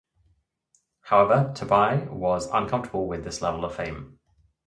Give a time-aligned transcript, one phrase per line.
[1.01, 4.17] However, Tabei was uncomfortable with this level of fame.